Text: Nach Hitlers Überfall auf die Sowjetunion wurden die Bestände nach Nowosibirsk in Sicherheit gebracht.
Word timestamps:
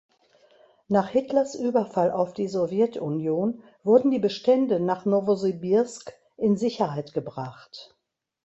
Nach 0.87 1.09
Hitlers 1.09 1.53
Überfall 1.53 2.09
auf 2.09 2.33
die 2.33 2.47
Sowjetunion 2.47 3.61
wurden 3.83 4.09
die 4.09 4.17
Bestände 4.17 4.79
nach 4.79 5.05
Nowosibirsk 5.05 6.11
in 6.37 6.57
Sicherheit 6.57 7.13
gebracht. 7.13 7.95